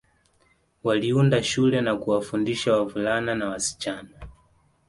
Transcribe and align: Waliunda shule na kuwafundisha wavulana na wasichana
Waliunda 0.83 1.43
shule 1.43 1.81
na 1.81 1.95
kuwafundisha 1.95 2.73
wavulana 2.77 3.35
na 3.35 3.49
wasichana 3.49 4.09